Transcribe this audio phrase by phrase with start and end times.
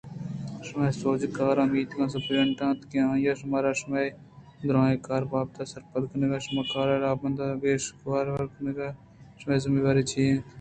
[0.65, 2.97] شمئے سوجکار میتگ ءِ سپرنٹنڈنٹ اِنت کہ
[3.29, 4.07] آ شمارا شمئے
[4.65, 8.25] دُرٛاہیں کار ءِ بابت ءَ سرپد کنت ءُشمئے کارءِ راہ ءُ رَہبنداں گیش ءُ گیوار
[8.53, 8.87] کنت کہ
[9.39, 10.45] شمئے ذمہ واری چے اِنت